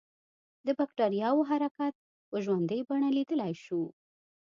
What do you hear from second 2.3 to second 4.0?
ژوندۍ بڼه لیدلای شو.